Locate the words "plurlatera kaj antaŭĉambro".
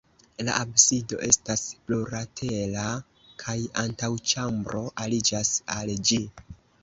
1.89-4.83